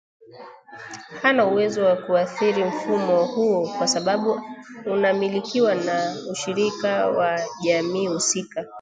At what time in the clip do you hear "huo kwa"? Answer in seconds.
3.25-3.87